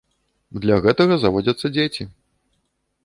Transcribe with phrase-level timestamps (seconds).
[0.63, 2.03] Для гэтага заводзяцца дзеці.